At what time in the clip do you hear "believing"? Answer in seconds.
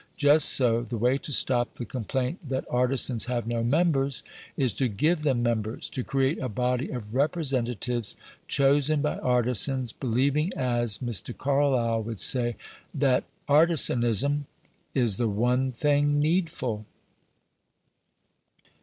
9.93-10.51